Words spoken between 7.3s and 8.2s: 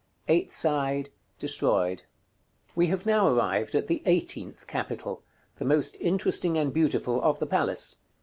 the palace.